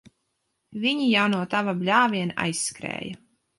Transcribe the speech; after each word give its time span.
Viņi 0.85 1.09
jau 1.09 1.27
no 1.35 1.43
tava 1.53 1.77
bļāviena 1.83 2.41
aizskrēja. 2.49 3.25